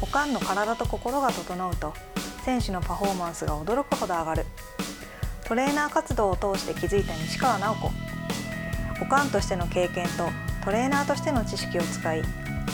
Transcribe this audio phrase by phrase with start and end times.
[0.00, 1.92] おかんの体と心が整うと
[2.44, 4.46] 選手のパフォーマンスが驚くほど上がる。
[5.44, 7.90] トレーナー活動を通して気づいた西川直子。
[9.02, 10.28] おかんとしての経験と
[10.64, 12.22] トレーナーとしての知識を使い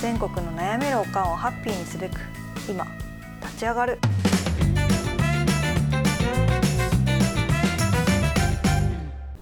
[0.01, 2.21] 全国の悩めるおかんをハッピーにすべく
[2.69, 2.87] 今
[3.43, 3.99] 立ち上がる。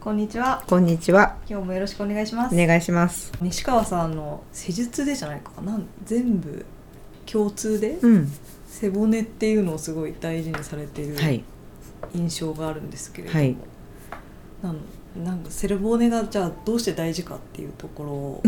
[0.00, 0.64] こんにちは。
[0.66, 1.36] こんにちは。
[1.48, 2.54] 今日もよろしくお願いします。
[2.54, 3.32] お願いします。
[3.40, 5.76] 西川さんの施術でじゃないかな。
[5.76, 6.66] ん全部
[7.30, 8.32] 共通でうん。
[8.66, 11.44] 背骨っていうのをすごい大事にされているはい。
[12.14, 13.56] 印象があるんですけれども、はい
[14.62, 14.76] なん
[15.24, 18.42] なんか背骨がじゃあどうして大事かっていうところを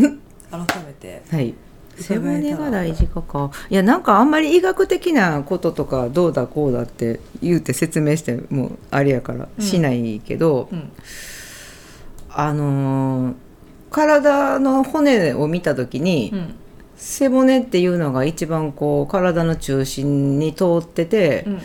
[0.49, 1.53] 改めてはい。
[1.97, 3.51] 背骨が大事かか。
[3.69, 10.91] いや、なんかあんまり医学的なこととか、どうだこうだって言うて説明してもあれやからうんしないけど、うん
[12.29, 13.33] あのー
[13.91, 16.55] 体の骨を見た時に、うん
[16.97, 21.61] 背骨っていうのが一番こう体の中心に通ってて、うん。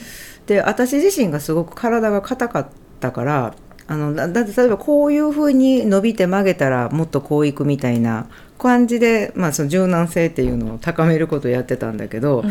[0.46, 3.54] で私自身がすごく体が硬かったから
[3.86, 8.26] あのだだって例えばこういう風に伸びて曲げたらもっとこういくみたいな
[8.58, 12.44] 感じで、まあ、その柔軟性っていうのを高めることをやってたんだけど、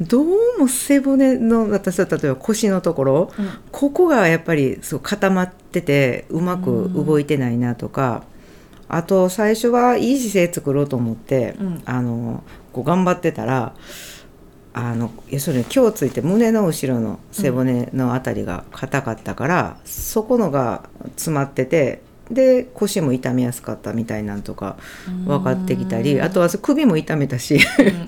[0.00, 0.26] どう
[0.58, 3.48] も背骨の私は例えば腰のところうん。
[3.72, 8.24] ここがやっぱりそう固まっててうまく動いてないなとか、
[8.96, 11.82] あと最初はいい姿勢作ろうと思って、うん。
[11.84, 12.42] あの
[12.72, 13.74] こう頑張ってたら
[14.72, 24.76] あの要するに今日ついて胸の後ろの背骨のあたりが硬かったから、そこのが詰まっててで腰も痛みやすかったみたいなんとか
[25.26, 27.58] 分かってきたりあとは首も痛めたし。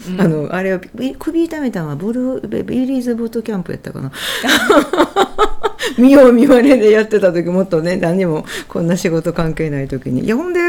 [0.08, 0.20] うんうん。
[0.22, 4.12] あのあれはび首痛めたのはブルーベビリーズブートキャンプやったかな？
[5.98, 10.24] 見よう見まねでやってた時もっとね何にもこんな仕事関係ない時に。
[10.24, 10.60] いやほんで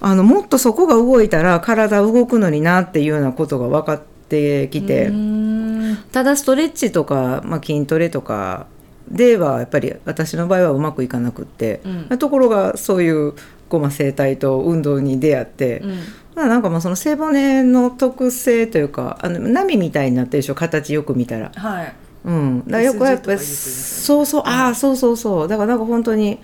[0.00, 5.98] あのもっとそこが動いたら体動くのになっていうようなことが分かってきて、うん。
[6.10, 8.66] ただストレッチとか、まあ、筋トレとか
[9.10, 12.18] ではやっぱり私の場合はうまくいかなくって、うん。
[12.18, 13.32] ところがそういう
[13.68, 15.90] こうまあ整体と運動に出会って、うん。
[16.34, 20.54] まあ、なんかまあその背骨の特性というかあの波みたいになってるでしょ？
[20.54, 21.52] 形よく見たら。
[21.54, 21.92] はい
[22.24, 24.42] うん、だからよくやっぱそうそう。
[24.46, 25.48] ああそうそうそう。
[25.48, 26.38] だからなんか本当に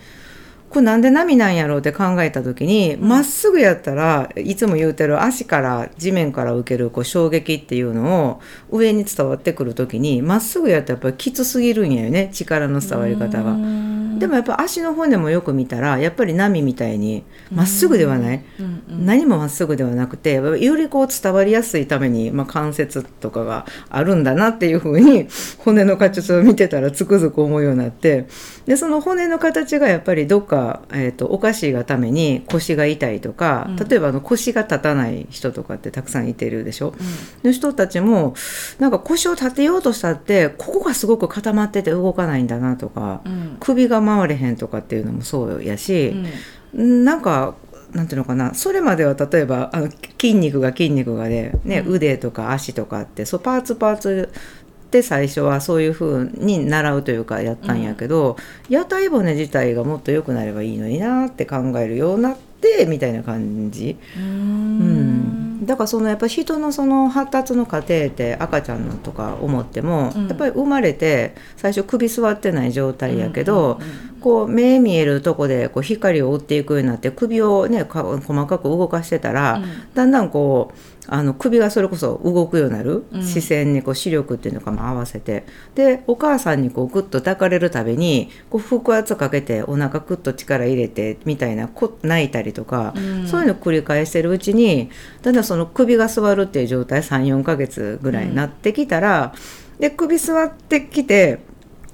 [0.70, 3.00] これなんで波なんやろうって考えた時にん。
[3.08, 8.40] ま、っすぐやったらいつも言うてる足から地面から受けるこう衝撃っていうのを
[8.70, 12.30] 上に伝わってくる時にまっすぐやったらやっぱりきつすぎるんやよね。
[12.32, 13.87] 力の伝わり方が。
[14.18, 28.26] でもやっぱ足の骨もよく見たらやっぱり波みたいにまっすぐではない、うんうん何もまっすぐではなくてよりこう伝わりやすいために、まあ、関節とかがあるんだなっていうふうに 骨の形を見てたらつくづく思うようになって。
[28.66, 33.76] でその骨の形がやっぱりどっか、えー、とおかしいがために腰が痛いとか、うん。
[33.76, 36.92] 例えばあの腰が立たない人とかってたくさんいてるでしょ？
[37.42, 38.34] うの人たちも
[38.78, 43.22] なんか腰を立てようとしたってここがすごく固まってて動かないんだなとか、
[43.60, 46.08] 首が回れへんとかっていうのもそうやし。
[46.08, 46.26] うん
[47.04, 47.54] なんか
[47.92, 54.30] なんていうのかなそれまでは例えばあの筋肉が筋肉がで、ねうん腕とか足とかってそうパーツパーツ
[54.90, 58.36] で最初はそういう風に習うというかやったんやけど、
[58.70, 63.98] 屋台骨自体がもっと良くなればいいのになって考えるようになってみたいな感じ。
[64.16, 64.97] ううんん、
[65.62, 70.28] だからそのやっぱり人のその発達の過程って赤ちゃんのとか思っても、うん。
[70.28, 79.62] やっぱり生まれて最初首座ってない状態やけど、うんこう目見えるとこでこう光を追っていくようになって首をねか細かく動かしてたら、
[79.94, 80.78] だんだんこう
[81.10, 83.22] あの首がそれこそ動くようになる、うん。
[83.24, 85.44] 視線にこう視力っていうのかも合わせて。
[85.74, 93.26] でお母さんにこうグッと抱かれるたびにこう腹圧かけてお腹グッと力入れてみたいなこ泣いたりとか、うん。
[93.26, 94.90] そういうのを繰り返してるうちに
[95.22, 99.32] だんだんその首が座るっていう状態34ヶ月ぐらいになってきたら、
[99.78, 101.38] で首座ってきて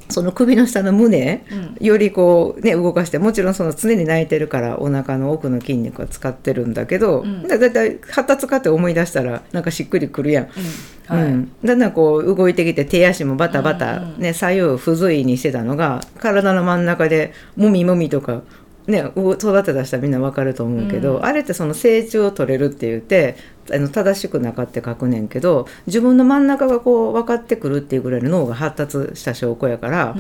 [0.08, 1.86] その首の下の胸、うん。
[1.86, 7.48] よりこうね動かしてもちろんその常に泣いてるからお腹の奥の筋肉は使ってるんだけど、うん。
[7.48, 10.44] だだいたい発達かって思い出したらなんかしっくりくるやん。
[10.44, 10.50] うん。
[11.06, 11.24] はい。
[11.24, 18.42] うん、だんだんこう動いてきて手足もバタバタ、ね、左右不随にしてたのが体の真ん中でもみもみとか、
[18.86, 21.24] ね、う育てた人はみんなわかると思うけど、うん。
[21.24, 23.36] あれってその成長を取れるって言って
[23.72, 30.14] あの正しくなかって書くねんけど自分の真ん中がこう分かってくるっていうぐらいの脳が発達した証拠やから、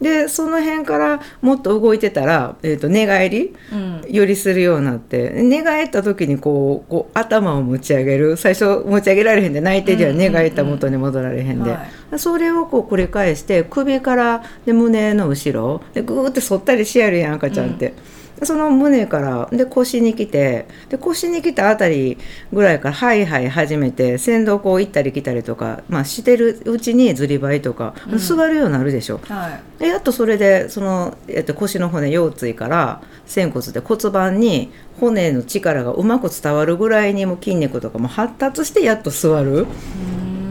[0.00, 3.98] でその辺からもっと動いてたら、えー、と寝返りうん。
[4.08, 8.36] よりするようになって寝返った時にこうこう頭を持ち上げる。
[8.36, 10.14] 最初持ち上げられへんで泣いてりゃうん。
[10.14, 12.18] うんうん寝返った元に戻られへんで、はい。
[12.18, 17.94] それをこう繰り返して首からで胸の後ろでグーって反ったりしやるやん赤ちゃんって。
[18.42, 22.18] その胸からで腰に来てで腰に来たあたり
[22.52, 29.20] ぐらいからハイハイ始めて先導こう行ったり来たりとか、まあ、してるうちにずりばいとか、うん座るようになるでしょ。
[29.24, 39.66] はいでやっとそれでその、えっと、腰の骨腰椎から仙骨で骨盤に骨の力がうまく伝わるぐらいにも筋肉とかも発達してやっと座る。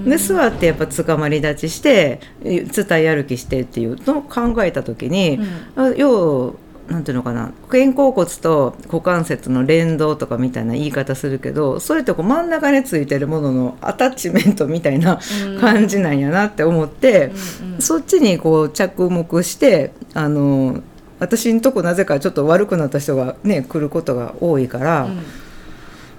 [0.06, 5.38] で座ってやっぱつかまり立ちして伝え歩きしてっていうのを考えた時に、
[5.76, 6.56] あ要な
[6.96, 15.20] んていうのかな肩甲骨と股関節の連動とかみたいな言い方するけどそれってこう真ん中についてるもののアタッチメントみたいな
[15.60, 17.32] 感じなんやなって思って、
[17.80, 20.82] そっちにこう着目してあの
[21.20, 25.08] 私んとこなぜかちょっと悪くなった人がね来ることが多いから。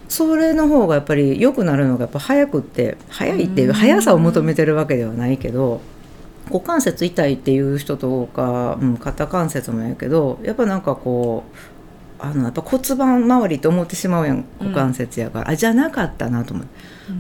[0.09, 5.83] それの方がやっぱり良くなるのがやっぱ早くって早いっていう速さを求めてるわけではないけど
[6.49, 11.57] 股関節痛いっていう人とか、うん、肩関節もやけどやっぱなんかこう
[12.21, 16.67] あのやっぱ骨盤周りって思ってしまうやん股関節やから、あじゃなかったなと思う。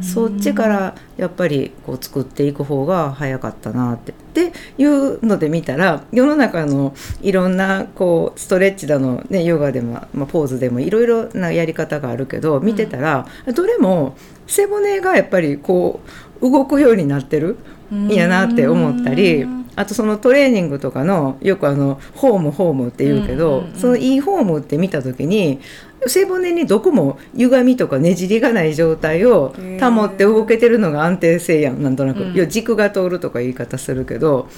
[0.03, 4.13] そっちからやっぱりこう作っていく方が早かったなって。
[4.13, 14.17] っていうので見たら世の中のいろんなこうストレッチだの、ね、ヨガでも、まあ、ポーズでもいろいろなやり方があるけど見てたら、どれも
[14.47, 16.11] 背骨がやっぱりこう
[16.41, 17.57] 動くようになってる
[17.93, 18.09] ん。
[18.09, 19.47] やなって思ったり。
[19.77, 25.61] あとそのトレーニングとかのよくあのホームホームって言うけど、そのいいフォームって見た時に
[26.09, 32.49] 背骨にどこも歪みとかねじりがない状態を保って動けてるのが安定性やんなんとなく、うん。
[32.49, 34.49] 軸が通るとか言い方するけど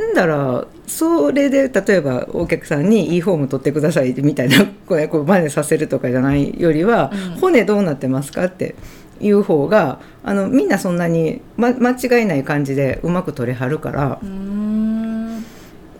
[0.00, 7.40] んだらそれで例えばお客さんにいいフォーム取ってくださいみたいなこうこう真似させるとかじゃないよりは、うん。
[7.40, 8.74] 骨どうなってますかって
[9.22, 14.18] いう方があのみんなそんなに、ま、間違いない感じでうまく取れはるから。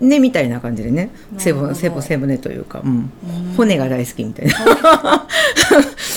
[0.03, 1.09] ねみたいな感じでね。
[1.37, 2.91] 背骨背骨背骨というか、うん。
[2.91, 3.53] うん。
[3.55, 5.27] 骨が大好きみたいな。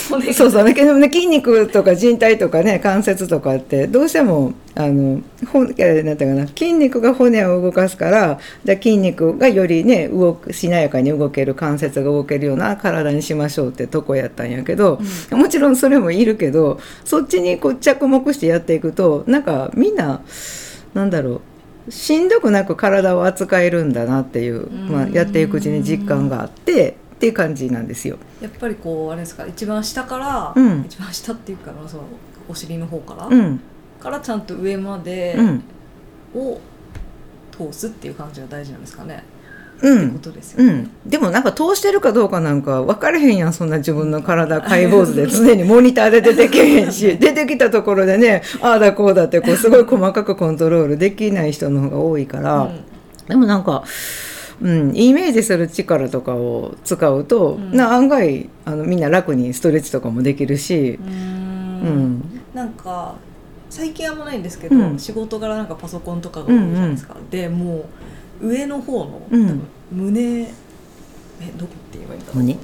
[0.09, 0.33] 骨。
[0.33, 0.63] そうそう。
[0.63, 5.21] だけどね筋肉とか靭帯とかね関節とかってどうしてもあの
[5.53, 6.47] なんていうかな。
[6.47, 14.99] 筋肉が骨を動かすからじゃあ筋肉がよりね動くしなやかに動ける関節が動けるような体にしましょうってとこやったんやけど、
[15.31, 20.21] もちろんそれもいるけどそっちにこう着目してやっていくとなんかみんな
[20.93, 21.41] なんだろう
[21.89, 28.17] しんどくなく体を扱えるんだなっていう、まあ、やっていくうちに実感があってっていう感じなんですよ。
[28.41, 30.81] やっぱりこうあれですか一番下から、うん。
[30.85, 32.03] 一番下っていうかその
[32.47, 33.59] お尻の方から、うん、
[33.99, 35.63] からちゃんと上までうん、
[36.35, 36.59] を
[37.51, 39.36] 通すっていう感じが大事なんですかね、うん
[39.77, 40.19] ってこ。
[40.19, 52.71] とですよね、うん、でもなんか通してるかどうかなんか分かれへんやんそんな自分の体解剖図で常にモニターで出てけへんし 出てきたところでねああだこうだってこうすごい細かくコントロールできない人の方が多いから、
[53.27, 53.83] でもなんか、
[54.61, 57.75] うん、イメージする力とかを使うと、うん。
[57.75, 60.99] な案外あのみんな楽にストレッチとかもできるし。
[60.99, 61.07] う、ん。
[61.07, 62.41] うん。
[62.53, 63.15] なんか
[63.69, 64.99] 最近あんまないんですけど、うん。
[64.99, 67.85] 仕事柄なんかパソコンとかが多いじゃないですか、でもう
[68.41, 69.61] 上の方の、うん。
[69.91, 70.45] 胸え
[71.55, 72.43] どこって言えばいいんだろう。
[72.43, 72.57] 胸？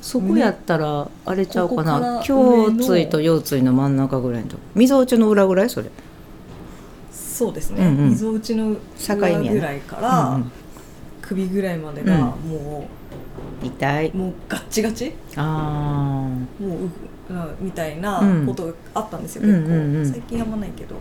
[0.00, 2.22] そこやったらあれちゃうかな。
[2.28, 4.48] 胸椎と腰椎の真ん中ぐらいの。
[4.48, 5.90] とこみぞおちの裏ぐらいそれ。
[7.12, 8.10] そうですね、うんうん。
[8.10, 8.76] みぞおちの
[9.08, 10.52] 裏ぐらいから、うんうん。
[11.22, 12.88] 首ぐらいまでがも
[13.62, 14.08] 痛い。
[14.08, 15.14] う、もうガッチガチ？
[15.36, 16.62] ああ。
[16.62, 16.90] もう
[17.30, 18.46] うなみたいなうん。
[18.46, 19.96] ことがあったんですよ、うん結構、うん。
[19.96, 20.96] うん最近あんまないけど。
[20.96, 20.98] っ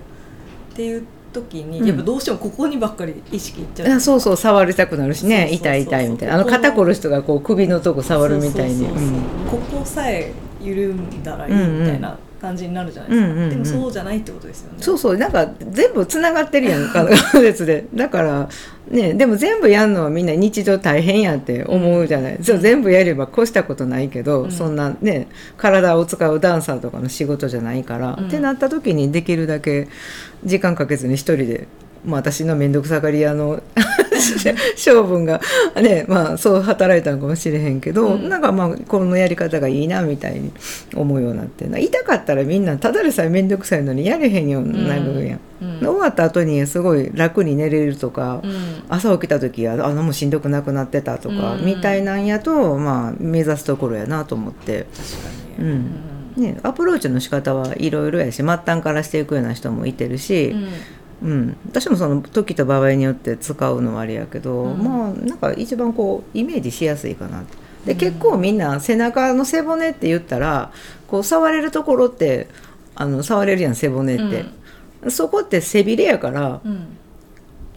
[0.74, 1.87] ていう時に、うん。
[1.87, 3.95] やっぱどうしてもここにばっかり意識いっちゃう。
[3.95, 5.50] あそうそう触りたくなるしね。
[5.51, 6.35] 痛い痛いみたいな。
[6.35, 8.88] あの肩こる人がこう首のとこ触るみたいに。
[9.50, 13.50] ここさえ緩んだらいいみたいな感じになるじゃないですか、うんうんうん。
[13.50, 14.77] でもそうじゃないってことですよね。
[14.79, 15.17] そうそう。
[15.17, 17.85] なんか全部つながってるやん関節 で。
[17.93, 18.50] だから
[18.91, 24.51] ねでも全部やるのはみんな日常大変やって思うじゃない、そう全部やれば越したことないけど、うん。
[24.51, 28.27] そんなね体を使うダンサーとかの仕事じゃないから、うん。
[28.27, 29.88] ってなった時にできるだけ
[30.43, 31.67] 時間かけずに一人で、
[32.05, 33.62] まあ、私の面倒くさがり屋の
[34.75, 35.41] 性分が
[35.81, 38.29] ねまあそう働いたのかもしれへんけど、うん。
[38.29, 40.51] なんかまあこのやり方がいいなみたいに
[40.96, 45.79] 思うようになってな痛かったらみんなただでさえ面倒くさいのにやれへんようになるやん、うん。
[45.79, 48.51] で終わった後にすごい楽に寝れるとか、うん。
[48.89, 51.65] 朝起きた時はあもうしんどくなくなってたとか、うん。
[51.65, 55.29] みたいなんやとまあ目指すところやなと思って、確か
[55.60, 56.12] うにん。
[56.38, 60.55] ね、アプローチの仕方はいろいろやし末端からしていくような人もいてるし、
[61.21, 61.57] うん。
[61.67, 64.83] 私もその時と場合によって使うのはあれやけど、うん。
[64.83, 67.43] まあなんか一番こうイメージしやすいかな
[67.85, 70.71] でうん結構みんな背中の背骨って言ったら
[71.07, 72.47] こう触れるところって
[72.95, 74.45] あの触れるやん背骨って、
[75.09, 76.97] そこって背びれやからうん。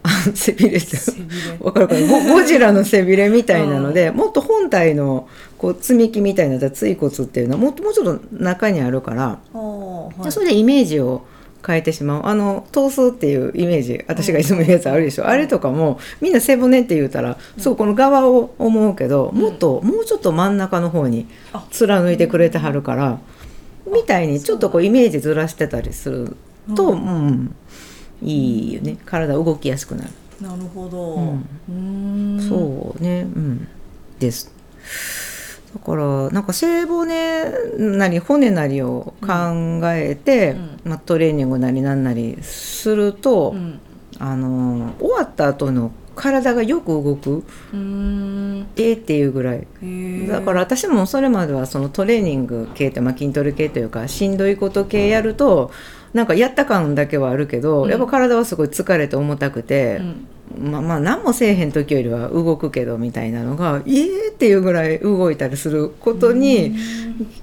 [0.35, 1.57] 背びれって背びれ。
[1.59, 10.31] わかるかなゴゴジラの背びれみたいなので、 もっと本体のこう積み木みたいな椎骨っていうのはもっともうちょっと中にあるから、はい。
[10.31, 11.23] それでイメージを
[11.65, 12.25] 変えてしまう。
[12.25, 15.29] あの頭数っていうイメージ私がいつも言うやつあるでしょ、うん。
[15.29, 21.65] あれとかもみんな背骨って言うたら、そうこの側を思うけど、もっともうちょっと真ん中の方にあ。
[21.71, 23.19] 貫いてくれてはるから、
[23.91, 26.37] みたいにちょっとこうイメージずらしてたりする
[26.75, 27.55] と、ううんん
[28.21, 28.97] いいよね。
[29.05, 30.09] 体動きやすくなる。
[30.41, 31.15] なるほど。
[31.69, 32.39] うん。
[32.47, 33.21] そうね。
[33.21, 33.67] うん。
[34.19, 34.51] です
[35.75, 40.79] だからなんか背骨なり骨なりを考えて、うん。
[40.85, 43.79] まあ、トレーニングなりなんなりすると、うん。
[44.17, 47.43] あの終わった後の体がよく動く。
[47.73, 49.67] えーっていうぐらい。
[50.29, 55.71] だから私もそれまではそのトレーニング系って、まあ、筋トレ系というかしんどいこと系やると
[56.15, 66.73] なんかやった感だけはあるけど、うんやっぱ体はすごい疲れて重たくて、うんまあまあ何もせえへん時よりは動くけどみたいなのが「えー!」っていうぐらい動いたりすることに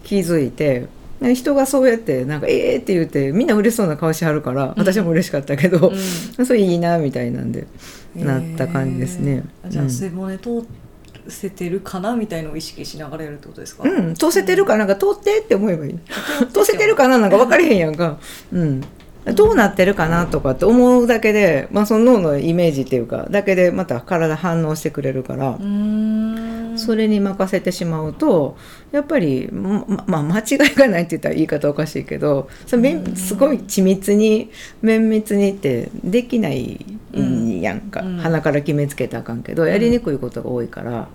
[0.02, 0.87] 気づいて。
[1.35, 5.93] 人がそうやってなんか「えー!」って言ってみんな嬉しそうな顔しはるから私も嬉しかったけど、
[6.45, 7.69] それいいなみたいなんで
[8.17, 10.64] なった感じですねへーじゃあうん背骨通
[11.29, 13.85] せてるかなみたいのを意識しながらやるってことですか？
[13.85, 15.99] うん通せてるかなんか通ってって思えばいい。
[16.52, 18.19] 通せてるかななんか分かれへんやんか、
[18.52, 18.81] うん、
[19.35, 25.50] どうなってるかなとかって思うだけで、まあ、その脳のイメージっていうかだけでまた体反応してくれるから。
[25.50, 26.32] う、ーん
[26.83, 28.57] それに任せてしまうと
[28.91, 33.17] やっぱりままあ間違いがないって言ったら言い方おかしいけどそれめん。
[33.17, 34.51] すごい緻密に
[34.83, 36.85] 綿密にってできない
[37.62, 38.17] やんか、うん。
[38.19, 41.09] 鼻から決めつけたらあかんけどやりにくいことが多いから、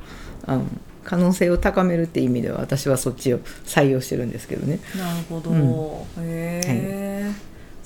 [0.46, 0.66] あの
[1.04, 4.80] 可能性を高めるって意味では私はそっちを採用してるんですけどね。
[4.98, 6.26] なるほど、うん。
[6.26, 7.32] へえ、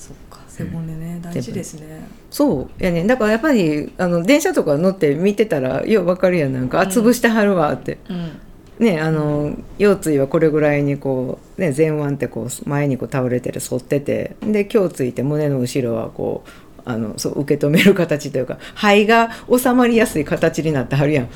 [0.02, 2.04] そっか背骨ね、大事ですね。
[2.28, 3.06] そうやね。
[3.06, 6.52] だからやっぱりあの電車とか乗って見てたらようわかるやん。
[6.52, 6.88] なんか「あうん。
[6.88, 7.98] 潰してはるわ」って。
[8.08, 8.40] うん。
[8.80, 14.34] ねあの腰椎はこれぐらいにこう、ね、前腕ってこう前にこう倒れてる反ってて。
[14.40, 16.50] で胸椎って胸の後ろはこう
[16.84, 21.24] あのそう受け止める形というか肺が収まりやすい形になってはるやん。
[21.24, 21.30] うん。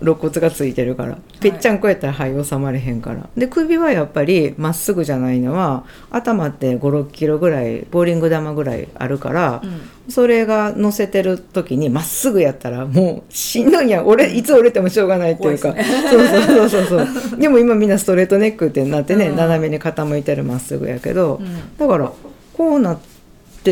[0.00, 1.18] 肋骨がついてるから。
[1.40, 3.28] ぺっちゃんこやったら肺収まれへんから。
[3.36, 9.80] で首はやっぱりまっすぐじゃないのは頭って5 6キロぐらいボーリング玉ぐらいあるから、うん。
[10.10, 14.06] それが乗せてる時にまっすぐやったらもうしんどいやん。
[14.06, 17.38] 俺いつ折れてもしょうがないっていうか、怖いそうそうそうそうそう。
[17.40, 19.36] でも今みんなストレートネックってなってね、うん。
[19.36, 21.76] 斜めに傾いてるまっすぐやけど、うん。
[21.78, 22.12] だから
[22.52, 23.11] こうなって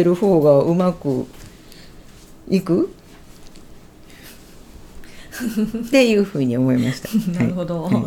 [0.05, 1.27] る方がうまく
[2.49, 2.91] いく？
[5.87, 7.09] っていうふうに思いました。
[7.41, 7.95] なるほど、はい。
[7.95, 8.05] はい。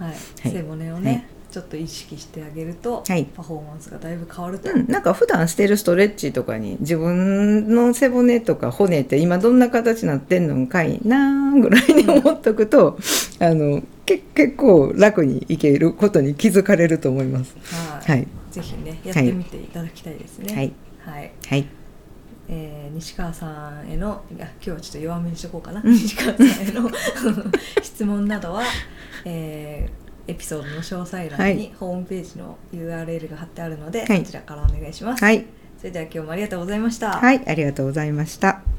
[0.00, 0.50] はい。
[0.50, 1.24] 背骨をね、はい。
[1.50, 3.26] ちょっと意識してあげると、はい。
[3.34, 12.98] パフォーマンスがだいぶ変わると、うん、なんか普段してるストレッチとかに自分の背骨とか骨って今どんな形になってんのんかいなーぐらいに思っとくと
[13.38, 17.56] あのけ結構楽にいけることに気づかれると思います。
[18.04, 18.18] はい。
[18.18, 20.54] はい、ぜひねやってみていただきたいですね。
[20.54, 20.72] はい、
[21.04, 21.32] はい。
[21.48, 21.66] はい、
[22.48, 25.82] えー西川さんへのいや今日はちょっと弱めにしとこうかな。
[25.84, 25.92] うん。
[25.92, 26.90] 西川さんへの
[27.82, 28.62] 質問などは、
[29.24, 31.72] えーエピソードの詳細欄にはい。
[31.78, 35.46] ホームページの URL が貼ってあるので、はいそちらからお願いします、はい、
[35.78, 38.75] それでは今日もありがとうございました、はい、ありがとうございました。